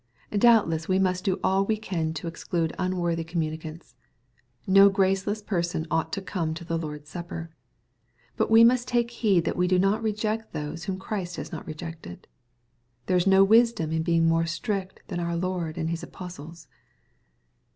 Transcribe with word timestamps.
Doubtless 0.35 0.87
we 0.87 0.97
must 0.97 1.23
do 1.25 1.39
all 1.43 1.63
we 1.63 1.77
can 1.77 2.11
to 2.15 2.25
exclude 2.27 2.73
unworthy 2.79 3.23
communioanta. 3.23 3.93
No 4.65 4.89
graceless 4.89 5.43
person 5.43 5.85
ought 5.91 6.11
to 6.13 6.23
come 6.23 6.55
to 6.55 6.65
the 6.65 6.75
Lord's 6.75 7.07
Sapper. 7.07 7.51
But 8.35 8.49
we 8.49 8.63
must 8.63 8.87
take 8.87 9.11
heed 9.11 9.45
that 9.45 9.55
we 9.55 9.67
do 9.67 9.77
not 9.77 10.01
reject 10.01 10.53
those 10.53 10.85
whom 10.85 10.97
Christ 10.97 11.35
has 11.35 11.51
not 11.51 11.67
rejected. 11.67 12.25
There 13.05 13.15
is 13.17 13.27
no 13.27 13.43
wisdom 13.43 13.91
in 13.91 14.01
being 14.01 14.25
more 14.27 14.47
strict 14.47 15.01
than 15.07 15.19
our 15.19 15.35
Lord 15.35 15.77
and 15.77 15.91
His 15.91 16.01
apostles. 16.01 16.65